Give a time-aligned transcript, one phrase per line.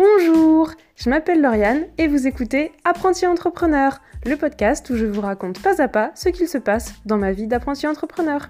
[0.00, 5.60] Bonjour, je m'appelle Lauriane et vous écoutez Apprenti Entrepreneur, le podcast où je vous raconte
[5.60, 8.48] pas à pas ce qu'il se passe dans ma vie d'apprenti entrepreneur.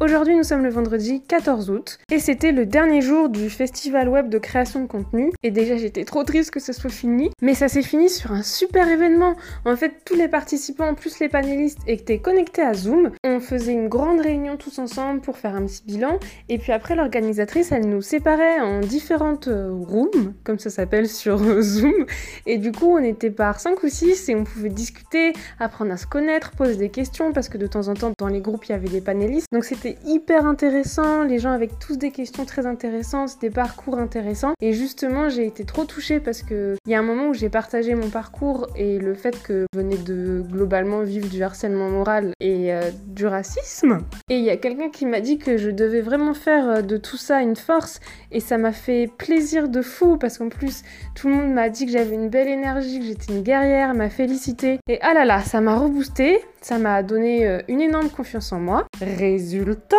[0.00, 4.28] Aujourd'hui, nous sommes le vendredi 14 août et c'était le dernier jour du festival web
[4.28, 5.30] de création de contenu.
[5.44, 8.42] Et déjà, j'étais trop triste que ce soit fini, mais ça s'est fini sur un
[8.42, 9.36] super événement.
[9.64, 13.12] En fait, tous les participants, plus les panélistes, étaient connectés à Zoom.
[13.22, 16.18] On faisait une grande réunion tous ensemble pour faire un petit bilan.
[16.48, 21.38] Et puis après, l'organisatrice, elle nous séparait en différentes euh, rooms, comme ça s'appelle sur
[21.62, 22.04] Zoom.
[22.46, 25.96] Et du coup, on était par 5 ou 6 et on pouvait discuter, apprendre à
[25.96, 28.72] se connaître, poser des questions parce que de temps en temps, dans les groupes, il
[28.72, 29.46] y avait des panélistes.
[29.52, 33.98] Donc c'était c'était hyper intéressant, les gens avec tous des questions très intéressantes, des parcours
[33.98, 34.54] intéressants.
[34.62, 37.50] Et justement, j'ai été trop touchée parce que il y a un moment où j'ai
[37.50, 42.32] partagé mon parcours et le fait que je venais de globalement vivre du harcèlement moral
[42.40, 43.98] et euh, du racisme.
[44.30, 46.96] Et il y a quelqu'un qui m'a dit que je devais vraiment faire euh, de
[46.96, 48.00] tout ça une force
[48.32, 50.82] et ça m'a fait plaisir de fou parce qu'en plus
[51.14, 54.08] tout le monde m'a dit que j'avais une belle énergie, que j'étais une guerrière, m'a
[54.08, 54.78] félicité.
[54.88, 58.58] Et ah là là, ça m'a reboosté, ça m'a donné euh, une énorme confiance en
[58.58, 58.86] moi.
[59.00, 59.96] Résultat?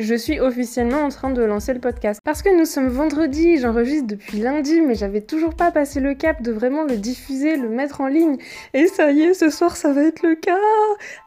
[0.00, 2.20] Je suis officiellement en train de lancer le podcast.
[2.24, 6.42] Parce que nous sommes vendredi, j'enregistre depuis lundi, mais j'avais toujours pas passé le cap
[6.42, 8.38] de vraiment le diffuser, le mettre en ligne.
[8.72, 10.56] Et ça y est, ce soir, ça va être le cas.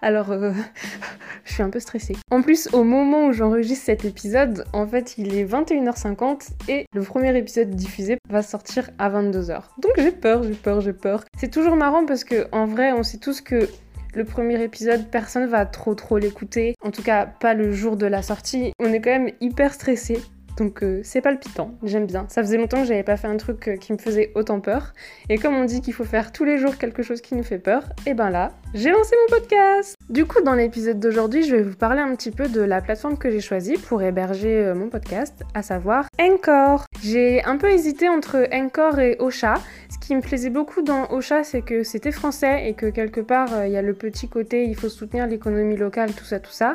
[0.02, 0.52] Alors, euh,
[1.46, 2.16] je suis un peu stressée.
[2.32, 7.02] En plus, au moment où j'enregistre cet épisode, en fait, il est 21h50 et le
[7.02, 9.62] premier épisode diffusé va sortir à 22h.
[9.78, 11.24] Donc j'ai peur, j'ai peur, j'ai peur.
[11.38, 13.68] C'est toujours marrant parce que en vrai, on sait tous que
[14.16, 16.76] le premier épisode, personne va trop trop l'écouter.
[16.84, 18.74] En tout cas, pas le jour de la sortie.
[18.80, 20.20] On est quand même hyper stressé.
[20.58, 22.28] Donc euh, c'est palpitant, j'aime bien.
[22.30, 24.94] Ça faisait longtemps que j'avais pas fait un truc euh, qui me faisait autant peur.
[25.30, 27.58] Et comme on dit qu'il faut faire tous les jours quelque chose qui nous fait
[27.58, 31.56] peur, et eh ben là, j'ai lancé mon podcast Du coup, dans l'épisode d'aujourd'hui, je
[31.56, 34.76] vais vous parler un petit peu de la plateforme que j'ai choisie pour héberger euh,
[34.76, 36.84] mon podcast, à savoir Encore.
[37.02, 39.54] J'ai un peu hésité entre Encore et Ocha,
[39.90, 43.54] ce qui me plaisait beaucoup dans Ocha, c'est que c'était français et que quelque part,
[43.54, 46.52] euh, il y a le petit côté, il faut soutenir l'économie locale, tout ça, tout
[46.52, 46.74] ça.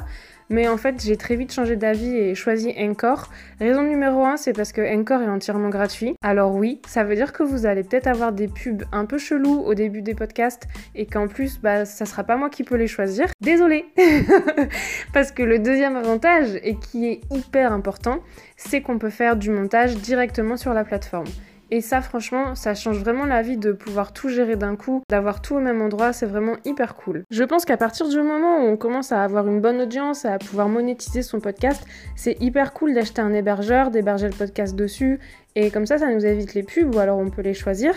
[0.50, 3.28] Mais en fait, j'ai très vite changé d'avis et choisi Encore.
[3.60, 6.14] Raison numéro 1, c'est parce que Encore est entièrement gratuit.
[6.22, 9.60] Alors oui, ça veut dire que vous allez peut-être avoir des pubs un peu chelous
[9.60, 12.86] au début des podcasts et qu'en plus, bah, ça sera pas moi qui peux les
[12.86, 13.17] choisir.
[13.40, 13.86] Désolée
[15.12, 18.20] Parce que le deuxième avantage, et qui est hyper important,
[18.56, 21.26] c'est qu'on peut faire du montage directement sur la plateforme.
[21.70, 25.42] Et ça, franchement, ça change vraiment la vie de pouvoir tout gérer d'un coup, d'avoir
[25.42, 27.24] tout au même endroit, c'est vraiment hyper cool.
[27.30, 30.38] Je pense qu'à partir du moment où on commence à avoir une bonne audience, à
[30.38, 31.84] pouvoir monétiser son podcast,
[32.16, 35.20] c'est hyper cool d'acheter un hébergeur, d'héberger le podcast dessus,
[35.60, 37.92] et comme ça, ça nous évite les pubs, ou alors on peut les choisir.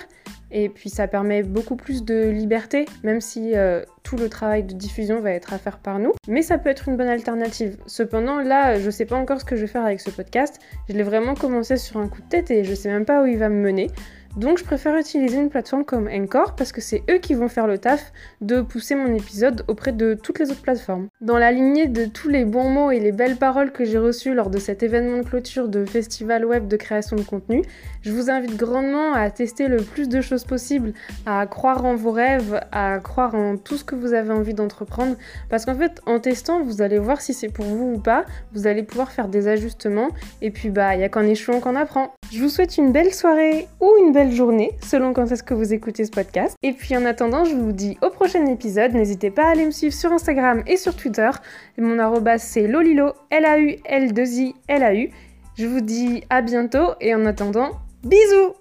[0.49, 4.73] Et puis ça permet beaucoup plus de liberté, même si euh, tout le travail de
[4.73, 6.11] diffusion va être à faire par nous.
[6.27, 7.77] Mais ça peut être une bonne alternative.
[7.85, 10.59] Cependant, là, je sais pas encore ce que je vais faire avec ce podcast.
[10.89, 13.27] Je l'ai vraiment commencé sur un coup de tête et je sais même pas où
[13.27, 13.91] il va me mener.
[14.37, 17.67] Donc je préfère utiliser une plateforme comme Encore parce que c'est eux qui vont faire
[17.67, 21.09] le taf de pousser mon épisode auprès de toutes les autres plateformes.
[21.19, 24.33] Dans la lignée de tous les bons mots et les belles paroles que j'ai reçues
[24.33, 27.61] lors de cet événement de clôture de festival web de création de contenu,
[28.03, 30.93] je vous invite grandement à tester le plus de choses possibles,
[31.25, 35.17] à croire en vos rêves, à croire en tout ce que vous avez envie d'entreprendre
[35.49, 38.65] parce qu'en fait en testant vous allez voir si c'est pour vous ou pas, vous
[38.65, 40.09] allez pouvoir faire des ajustements
[40.41, 42.13] et puis bah il y a qu'en échouant qu'on apprend.
[42.31, 45.73] Je vous souhaite une belle soirée ou une belle journée, selon quand est-ce que vous
[45.73, 46.55] écoutez ce podcast.
[46.61, 48.93] Et puis en attendant, je vous dis au prochain épisode.
[48.93, 51.29] N'hésitez pas à aller me suivre sur Instagram et sur Twitter.
[51.79, 55.09] Mon arrobas c'est lolilo, L-A-U-L-2-I, L-A-U.
[55.57, 57.71] Je vous dis à bientôt et en attendant,
[58.03, 58.53] bisous